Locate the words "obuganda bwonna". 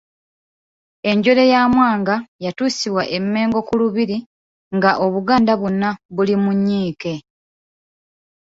5.05-5.89